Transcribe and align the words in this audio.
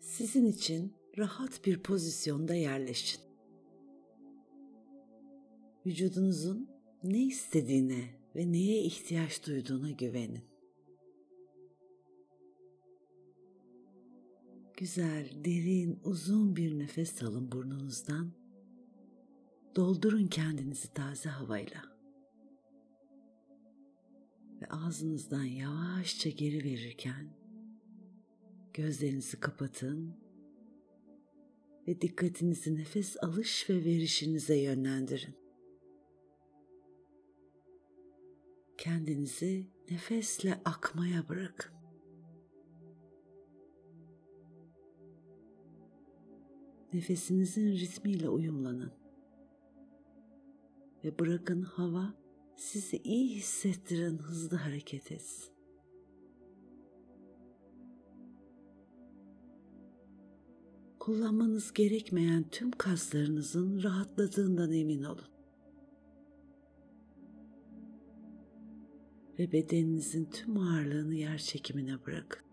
Sizin 0.00 0.46
için 0.46 0.92
rahat 1.18 1.64
bir 1.64 1.82
pozisyonda 1.82 2.54
yerleşin. 2.54 3.20
Vücudunuzun 5.86 6.68
ne 7.04 7.22
istediğine 7.22 8.04
ve 8.36 8.52
neye 8.52 8.82
ihtiyaç 8.82 9.46
duyduğuna 9.46 9.90
güvenin. 9.90 10.44
Güzel, 14.76 15.30
derin, 15.44 16.00
uzun 16.04 16.56
bir 16.56 16.78
nefes 16.78 17.22
alın 17.22 17.52
burnunuzdan. 17.52 18.32
Doldurun 19.76 20.26
kendinizi 20.26 20.92
taze 20.94 21.28
havayla. 21.28 21.95
Ve 24.62 24.66
ağzınızdan 24.66 25.44
yavaşça 25.44 26.30
geri 26.30 26.64
verirken 26.64 27.26
gözlerinizi 28.74 29.40
kapatın 29.40 30.16
ve 31.88 32.00
dikkatinizi 32.00 32.76
nefes 32.76 33.16
alış 33.22 33.70
ve 33.70 33.84
verişinize 33.84 34.56
yönlendirin. 34.56 35.34
Kendinizi 38.78 39.66
nefesle 39.90 40.60
akmaya 40.64 41.28
bırakın. 41.28 41.72
Nefesinizin 46.92 47.72
ritmiyle 47.72 48.28
uyumlanın. 48.28 48.92
Ve 51.04 51.18
bırakın 51.18 51.62
hava 51.62 52.25
sizi 52.56 52.96
iyi 52.96 53.36
hissettiren 53.36 54.18
hızlı 54.18 54.56
hareket 54.56 55.12
etsin. 55.12 55.56
Kullanmanız 60.98 61.72
gerekmeyen 61.72 62.44
tüm 62.50 62.70
kaslarınızın 62.70 63.82
rahatladığından 63.82 64.72
emin 64.72 65.02
olun. 65.02 65.28
Ve 69.38 69.52
bedeninizin 69.52 70.24
tüm 70.24 70.58
ağırlığını 70.58 71.14
yer 71.14 71.38
çekimine 71.38 72.06
bırakın. 72.06 72.45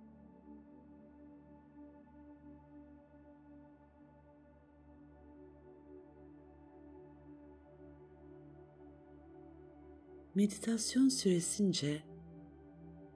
Meditasyon 10.35 11.09
süresince 11.09 12.03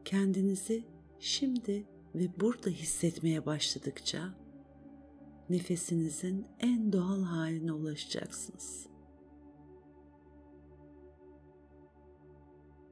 kendinizi 0.06 0.84
şimdi 1.20 1.88
ve 2.16 2.40
burada 2.40 2.70
hissetmeye 2.70 3.46
başladıkça 3.46 4.34
nefesinizin 5.50 6.48
en 6.60 6.94
doğal 6.94 7.24
haline 7.24 7.72
ulaşacaksınız. 7.72 8.88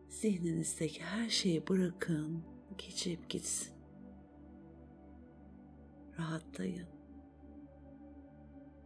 Zihninizdeki 0.09 1.03
her 1.03 1.29
şeyi 1.29 1.67
bırakın, 1.67 2.43
geçip 2.77 3.29
gitsin. 3.29 3.73
Rahatlayın. 6.19 6.87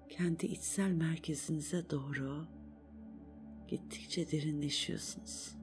Kendi 0.10 0.46
içsel 0.46 0.92
merkezinize 0.92 1.90
doğru 1.90 2.59
gittikçe 3.70 4.32
derinleşiyorsunuz. 4.32 5.56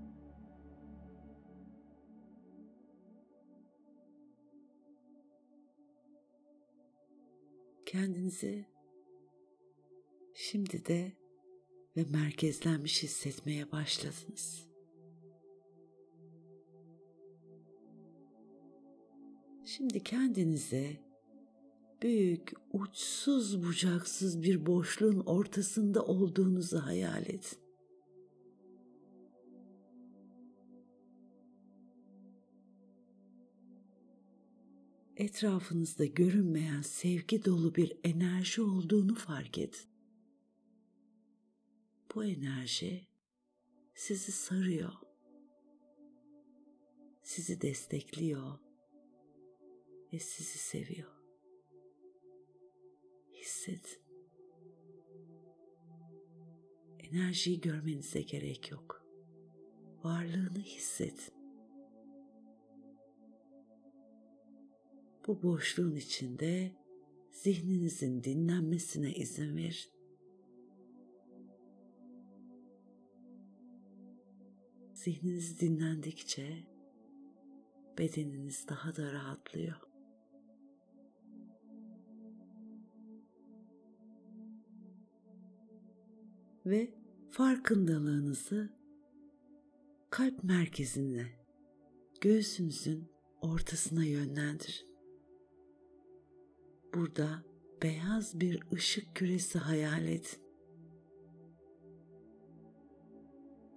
Kendinizi 7.87 8.67
şimdi 10.35 10.87
de 10.87 11.13
ve 11.97 12.05
merkezlenmiş 12.05 13.03
hissetmeye 13.03 13.73
başladınız. 13.73 14.67
Şimdi 19.65 20.03
kendinize 20.03 20.97
büyük, 22.03 22.53
uçsuz 22.73 23.65
bucaksız 23.65 24.43
bir 24.43 24.67
boşluğun 24.67 25.21
ortasında 25.21 26.05
olduğunuzu 26.05 26.79
hayal 26.79 27.23
edin. 27.23 27.66
Etrafınızda 35.27 36.05
görünmeyen 36.05 36.83
sevgi 36.83 37.45
dolu 37.45 37.75
bir 37.75 37.99
enerji 38.05 38.63
olduğunu 38.63 39.15
fark 39.15 39.59
edin. 39.59 39.81
Bu 42.15 42.25
enerji 42.25 43.07
sizi 43.95 44.33
sarıyor. 44.33 44.93
Sizi 47.23 47.61
destekliyor 47.61 48.59
ve 50.13 50.19
sizi 50.19 50.59
seviyor. 50.59 51.13
Hissedin. 53.33 54.01
Enerjiyi 56.99 57.61
görmenize 57.61 58.23
gerek 58.23 58.71
yok. 58.71 59.05
Varlığını 60.05 60.59
hissedin. 60.59 61.36
Bu 65.27 65.43
boşluğun 65.43 65.95
içinde 65.95 66.73
zihninizin 67.31 68.25
dinlenmesine 68.25 69.13
izin 69.13 69.57
verin. 69.57 69.91
Zihniniz 74.95 75.61
dinlendikçe 75.61 76.67
bedeniniz 77.99 78.69
daha 78.69 78.97
da 78.97 79.13
rahatlıyor. 79.13 79.81
Ve 86.67 86.95
farkındalığınızı 87.31 88.71
kalp 90.11 90.45
merkezine, 90.45 91.27
göğsünüzün 92.21 93.09
ortasına 93.41 94.05
yönlendirin. 94.05 94.96
Burada 96.97 97.43
beyaz 97.83 98.41
bir 98.41 98.63
ışık 98.73 99.17
küresi 99.17 99.59
hayal 99.59 100.05
edin. 100.09 100.41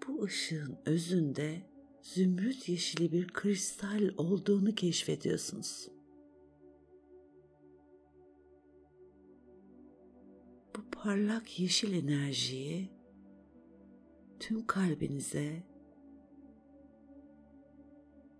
Bu 0.07 0.23
ışığın 0.23 0.77
özünde 0.85 1.61
zümrüt 2.01 2.69
yeşili 2.69 3.11
bir 3.11 3.27
kristal 3.27 4.09
olduğunu 4.17 4.75
keşfediyorsunuz. 4.75 5.87
Bu 10.75 10.91
parlak 10.91 11.59
yeşil 11.59 12.03
enerjiyi 12.03 12.89
tüm 14.39 14.67
kalbinize 14.67 15.63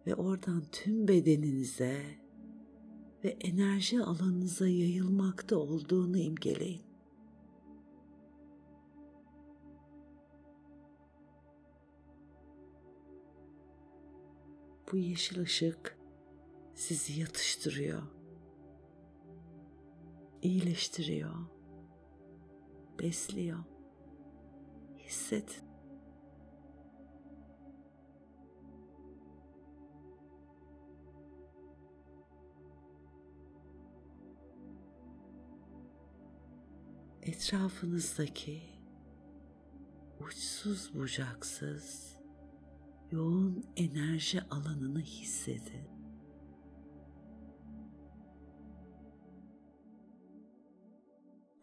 ve 0.07 0.15
oradan 0.15 0.63
tüm 0.71 1.07
bedeninize 1.07 2.28
ve 3.23 3.29
enerji 3.29 4.01
alanınıza 4.03 4.67
yayılmakta 4.67 5.57
olduğunu 5.57 6.17
imgeleyin. 6.17 6.81
Bu 14.91 14.97
yeşil 14.97 15.41
ışık 15.41 15.97
sizi 16.75 17.19
yatıştırıyor, 17.19 18.01
iyileştiriyor, 20.41 21.35
besliyor. 22.99 23.59
Hissedin. 24.97 25.68
Etrafınızdaki 37.21 38.61
uçsuz 40.19 40.93
bucaksız 40.95 42.15
yoğun 43.11 43.65
enerji 43.75 44.41
alanını 44.41 45.01
hissedin. 45.01 45.87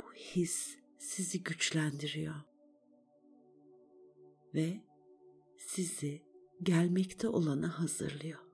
Bu 0.01 0.13
his 0.15 0.79
sizi 0.99 1.43
güçlendiriyor 1.43 2.35
ve 4.55 4.81
sizi 5.59 6.23
gelmekte 6.63 7.29
olana 7.29 7.81
hazırlıyor. 7.81 8.46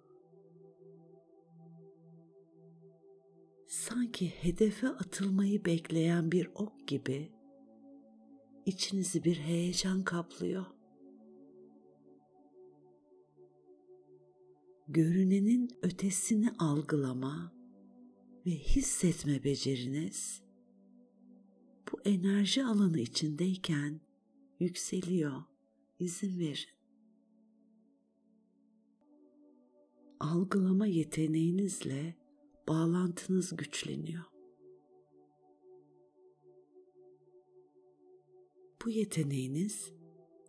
Sanki 3.72 4.28
hedefe 4.28 4.88
atılmayı 4.88 5.64
bekleyen 5.64 6.32
bir 6.32 6.50
ok 6.54 6.88
gibi 6.88 7.32
içinizi 8.66 9.24
bir 9.24 9.36
heyecan 9.36 10.04
kaplıyor. 10.04 10.66
Görünenin 14.88 15.70
ötesini 15.82 16.50
algılama 16.58 17.52
ve 18.46 18.50
hissetme 18.50 19.44
beceriniz 19.44 20.42
bu 21.92 22.00
enerji 22.04 22.64
alanı 22.64 22.98
içindeyken 23.00 24.00
yükseliyor. 24.60 25.42
İzin 25.98 26.38
verin. 26.38 26.68
Algılama 30.20 30.86
yeteneğinizle 30.86 32.21
bağlantınız 32.72 33.56
güçleniyor. 33.56 34.24
Bu 38.84 38.90
yeteneğiniz 38.90 39.92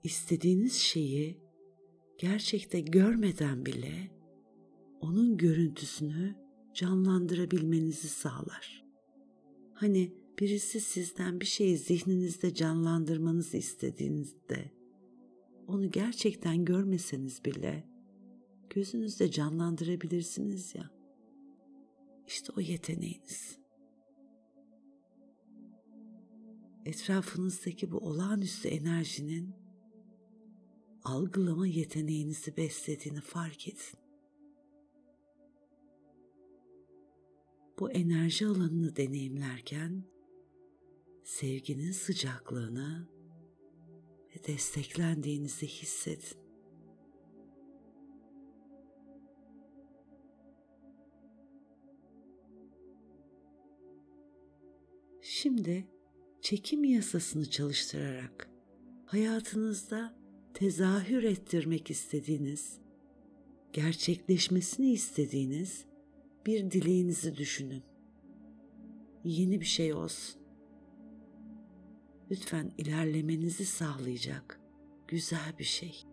istediğiniz 0.04 0.74
şeyi 0.74 1.38
gerçekte 2.18 2.80
görmeden 2.80 3.66
bile 3.66 4.12
onun 5.02 5.38
görüntüsünü 5.38 6.36
canlandırabilmenizi 6.74 8.08
sağlar. 8.08 8.86
Hani 9.74 10.14
birisi 10.40 10.82
sizden 10.82 11.42
bir 11.42 11.46
şeyi 11.46 11.78
zihninizde 11.78 12.54
canlandırmanızı 12.54 13.58
istediğinizde 13.58 14.72
onu 15.68 15.92
gerçekten 15.92 16.66
görmeseniz 16.66 17.46
bile 17.46 17.90
gözünüzde 18.70 19.32
canlandırabilirsiniz 19.32 20.76
ya. 20.76 21.03
İşte 22.28 22.54
o 22.58 22.60
yeteneğiniz. 22.60 23.58
Etrafınızdaki 26.86 27.92
bu 27.92 27.98
olağanüstü 27.98 28.68
enerjinin 28.68 29.56
algılama 31.04 31.68
yeteneğinizi 31.68 32.58
beslediğini 32.58 33.22
fark 33.22 33.68
edin. 33.68 34.00
Bu 37.80 37.92
enerji 37.92 38.48
alanını 38.48 38.96
deneyimlerken 38.96 40.04
sevginin 41.24 41.92
sıcaklığını 41.92 43.08
ve 44.36 44.48
desteklendiğinizi 44.48 45.68
hissedin. 45.68 46.43
Şimdi 55.26 55.88
çekim 56.42 56.84
yasasını 56.84 57.50
çalıştırarak 57.50 58.50
hayatınızda 59.06 60.16
tezahür 60.54 61.24
ettirmek 61.24 61.92
istediğiniz, 61.92 62.80
gerçekleşmesini 63.74 64.92
istediğiniz 64.92 65.86
bir 66.46 66.72
dileğinizi 66.72 67.38
düşünün. 67.38 67.84
Yeni 69.24 69.62
bir 69.62 69.66
şey 69.66 69.94
olsun. 69.94 70.42
Lütfen 72.32 72.72
ilerlemenizi 72.78 73.66
sağlayacak 73.66 74.60
güzel 75.08 75.58
bir 75.60 75.64
şey. 75.64 76.04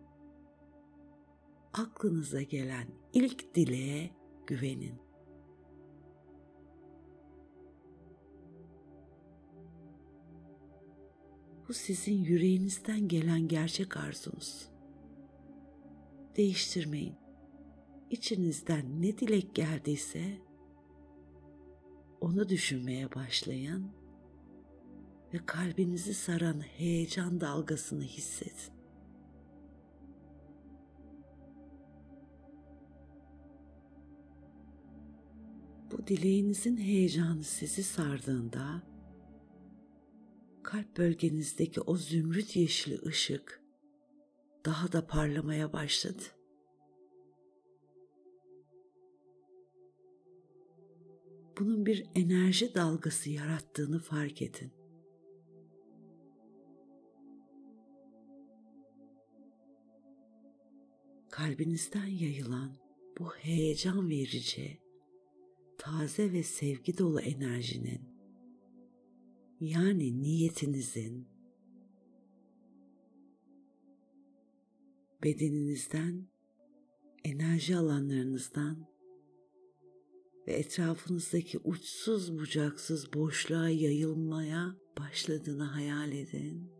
Aklınıza 1.73 2.41
gelen 2.41 2.87
ilk 3.13 3.55
dileğe 3.55 4.11
güvenin. 4.47 5.10
Bu 11.71 11.75
sizin 11.75 12.23
yüreğinizden 12.23 13.07
gelen 13.07 13.47
gerçek 13.47 13.97
arzunuz. 13.97 14.69
Değiştirmeyin. 16.37 17.15
İçinizden 18.09 19.01
ne 19.01 19.17
dilek 19.17 19.55
geldiyse 19.55 20.37
onu 22.21 22.49
düşünmeye 22.49 23.15
başlayın 23.15 23.91
ve 25.33 25.37
kalbinizi 25.45 26.13
saran 26.13 26.59
heyecan 26.61 27.41
dalgasını 27.41 28.03
hissedin. 28.03 28.73
Bu 35.91 36.07
dileğinizin 36.07 36.77
heyecanı 36.77 37.43
sizi 37.43 37.83
sardığında 37.83 38.90
kalp 40.71 40.97
bölgenizdeki 40.97 41.81
o 41.81 41.95
zümrüt 41.95 42.55
yeşili 42.55 43.01
ışık 43.05 43.61
daha 44.65 44.91
da 44.91 45.07
parlamaya 45.07 45.73
başladı. 45.73 46.23
Bunun 51.59 51.85
bir 51.85 52.09
enerji 52.15 52.75
dalgası 52.75 53.29
yarattığını 53.29 53.99
fark 53.99 54.41
edin. 54.41 54.71
Kalbinizden 61.29 62.07
yayılan 62.07 62.75
bu 63.19 63.35
heyecan 63.35 64.09
verici, 64.09 64.79
taze 65.77 66.33
ve 66.33 66.43
sevgi 66.43 66.97
dolu 66.97 67.21
enerjinin 67.21 68.10
yani 69.61 70.21
niyetinizin 70.21 71.27
bedeninizden, 75.23 76.27
enerji 77.23 77.77
alanlarınızdan 77.77 78.87
ve 80.47 80.53
etrafınızdaki 80.53 81.57
uçsuz 81.57 82.39
bucaksız 82.39 83.13
boşluğa 83.13 83.69
yayılmaya 83.69 84.75
başladığını 84.99 85.63
hayal 85.63 86.11
edin. 86.11 86.71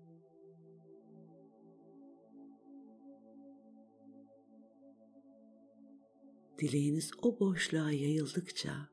Dileğiniz 6.60 7.12
o 7.22 7.40
boşluğa 7.40 7.92
yayıldıkça 7.92 8.90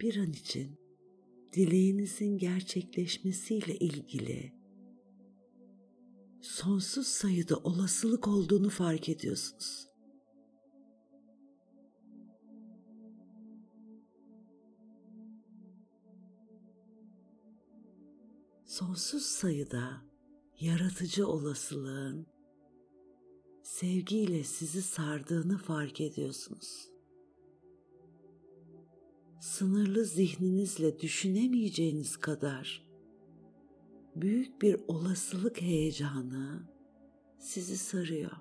bir 0.00 0.16
an 0.16 0.30
için 0.30 0.79
dileğinizin 1.52 2.38
gerçekleşmesiyle 2.38 3.76
ilgili 3.76 4.52
sonsuz 6.40 7.06
sayıda 7.06 7.56
olasılık 7.56 8.28
olduğunu 8.28 8.70
fark 8.70 9.08
ediyorsunuz. 9.08 9.86
Sonsuz 18.64 19.22
sayıda 19.22 20.02
yaratıcı 20.60 21.26
olasılığın 21.26 22.26
sevgiyle 23.62 24.44
sizi 24.44 24.82
sardığını 24.82 25.58
fark 25.58 26.00
ediyorsunuz 26.00 26.90
sınırlı 29.40 30.04
zihninizle 30.04 31.00
düşünemeyeceğiniz 31.00 32.16
kadar 32.16 32.86
büyük 34.16 34.62
bir 34.62 34.80
olasılık 34.88 35.60
heyecanı 35.60 36.62
sizi 37.38 37.78
sarıyor. 37.78 38.32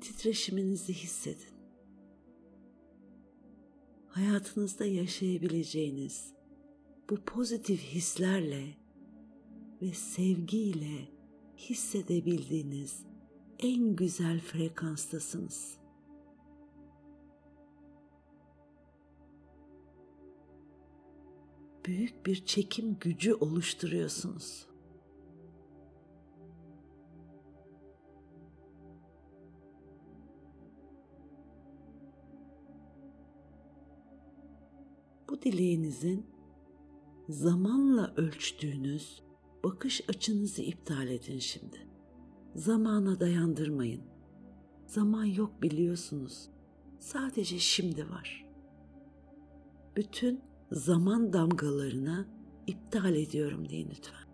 Titreşiminizi 0.00 0.92
hissedin. 0.92 1.56
Hayatınızda 4.06 4.84
yaşayabileceğiniz 4.84 6.34
bu 7.10 7.16
pozitif 7.16 7.82
hislerle 7.82 8.76
ve 9.82 9.92
sevgiyle 9.92 11.08
hissedebildiğiniz 11.56 13.15
en 13.58 13.96
güzel 13.96 14.40
frekanstasınız. 14.40 15.78
Büyük 21.86 22.26
bir 22.26 22.44
çekim 22.44 22.98
gücü 23.00 23.34
oluşturuyorsunuz. 23.34 24.66
Bu 35.28 35.42
dileğinizin 35.42 36.26
zamanla 37.28 38.14
ölçtüğünüz 38.16 39.22
bakış 39.64 40.08
açınızı 40.08 40.62
iptal 40.62 41.08
edin 41.08 41.38
şimdi 41.38 41.95
Zamana 42.56 43.20
dayandırmayın. 43.20 44.02
Zaman 44.86 45.24
yok 45.24 45.62
biliyorsunuz. 45.62 46.50
Sadece 46.98 47.58
şimdi 47.58 48.10
var. 48.10 48.46
Bütün 49.96 50.40
zaman 50.72 51.32
damgalarına 51.32 52.28
iptal 52.66 53.14
ediyorum 53.14 53.68
deyin 53.68 53.90
lütfen. 53.90 54.26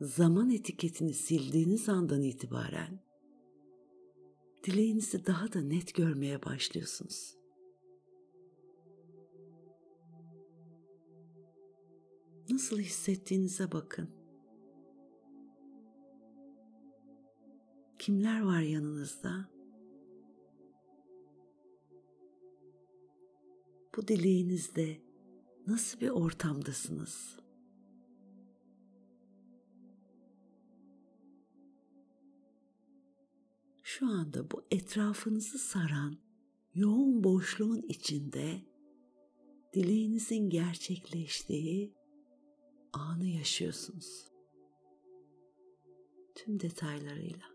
Zaman 0.00 0.50
etiketini 0.50 1.14
sildiğiniz 1.14 1.88
andan 1.88 2.22
itibaren 2.22 3.00
dileğinizi 4.64 5.26
daha 5.26 5.52
da 5.52 5.60
net 5.60 5.94
görmeye 5.94 6.42
başlıyorsunuz. 6.42 7.39
Nasıl 12.50 12.78
hissettiğinize 12.78 13.72
bakın. 13.72 14.10
Kimler 17.98 18.40
var 18.40 18.60
yanınızda? 18.60 19.48
Bu 23.96 24.08
dileğinizde 24.08 25.00
nasıl 25.66 26.00
bir 26.00 26.08
ortamdasınız? 26.10 27.36
Şu 33.82 34.06
anda 34.06 34.50
bu 34.50 34.64
etrafınızı 34.70 35.58
saran 35.58 36.18
yoğun 36.74 37.24
boşluğun 37.24 37.82
içinde 37.88 38.60
dileğinizin 39.74 40.50
gerçekleştiği 40.50 41.99
anı 42.92 43.26
yaşıyorsunuz. 43.26 44.30
Tüm 46.34 46.60
detaylarıyla. 46.60 47.46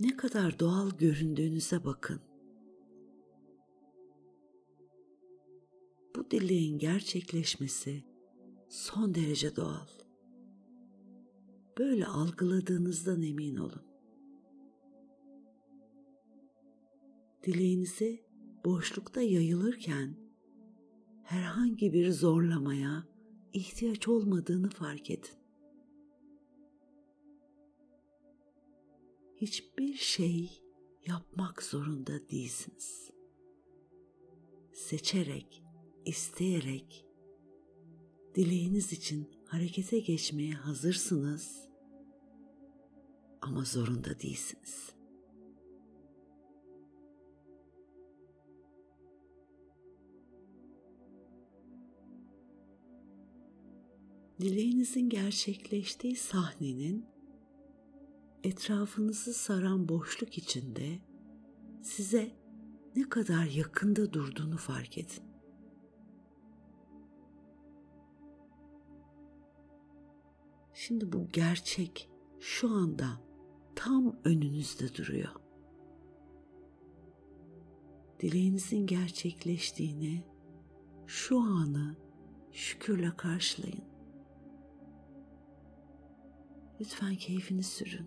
Ne 0.00 0.16
kadar 0.16 0.58
doğal 0.58 0.90
göründüğünüze 0.90 1.84
bakın. 1.84 2.20
Bu 6.16 6.30
dileğin 6.30 6.78
gerçekleşmesi 6.78 8.04
son 8.68 9.14
derece 9.14 9.56
doğal. 9.56 9.86
Böyle 11.78 12.06
algıladığınızdan 12.06 13.22
emin 13.22 13.56
olun. 13.56 13.93
Dileğinizi 17.44 18.24
boşlukta 18.64 19.22
yayılırken 19.22 20.16
herhangi 21.22 21.92
bir 21.92 22.10
zorlamaya 22.10 23.04
ihtiyaç 23.52 24.08
olmadığını 24.08 24.70
fark 24.70 25.10
edin. 25.10 25.44
hiçbir 29.44 29.94
şey 29.94 30.62
yapmak 31.06 31.62
zorunda 31.62 32.28
değilsiniz. 32.28 33.10
Seçerek, 34.72 35.62
isteyerek 36.04 37.06
dileğiniz 38.34 38.92
için 38.92 39.30
harekete 39.46 39.98
geçmeye 39.98 40.52
hazırsınız 40.54 41.68
ama 43.40 43.64
zorunda 43.64 44.20
değilsiniz. 44.20 44.94
Dileğinizin 54.40 55.08
gerçekleştiği 55.08 56.16
sahnenin 56.16 57.06
etrafınızı 58.44 59.34
saran 59.34 59.88
boşluk 59.88 60.38
içinde 60.38 60.98
size 61.82 62.36
ne 62.96 63.08
kadar 63.08 63.44
yakında 63.44 64.12
durduğunu 64.12 64.56
fark 64.56 64.98
edin. 64.98 65.22
Şimdi 70.74 71.12
bu 71.12 71.28
gerçek 71.32 72.10
şu 72.40 72.70
anda 72.70 73.20
tam 73.76 74.16
önünüzde 74.24 74.94
duruyor. 74.94 75.34
Dileğinizin 78.20 78.86
gerçekleştiğini, 78.86 80.24
şu 81.06 81.40
anı 81.40 81.96
şükürle 82.52 83.16
karşılayın. 83.16 83.93
Lütfen 86.84 87.16
keyfini 87.16 87.62
sürün. 87.62 88.06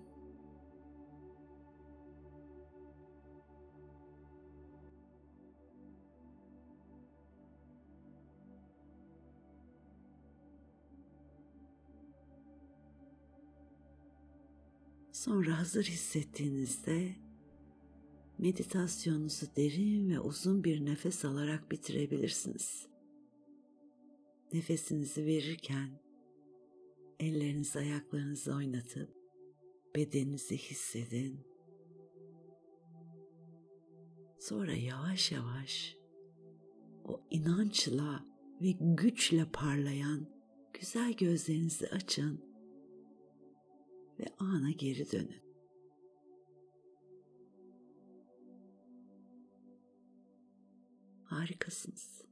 Sonra 15.12 15.60
hazır 15.60 15.84
hissettiğinizde 15.84 17.16
meditasyonunuzu 18.38 19.46
derin 19.56 20.10
ve 20.10 20.20
uzun 20.20 20.64
bir 20.64 20.86
nefes 20.86 21.26
alarak 21.26 21.72
bitirebilirsiniz. 21.72 22.88
Nefesinizi 24.54 25.26
verirken 25.26 26.07
ellerinizi 27.20 27.80
ayaklarınızı 27.80 28.56
oynatıp 28.56 29.18
bedeninizi 29.96 30.58
hissedin. 30.58 31.48
Sonra 34.40 34.74
yavaş 34.74 35.32
yavaş 35.32 35.98
o 37.06 37.22
inançla 37.30 38.26
ve 38.62 38.72
güçle 38.80 39.52
parlayan 39.54 40.30
güzel 40.74 41.14
gözlerinizi 41.14 41.88
açın 41.88 42.42
ve 44.20 44.26
ana 44.40 44.72
geri 44.72 45.12
dönün. 45.12 45.48
Harikasınız. 51.24 52.27